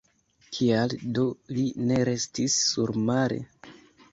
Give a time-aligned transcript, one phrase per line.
[0.55, 1.25] Kial do
[1.57, 3.39] li ne restis surmare!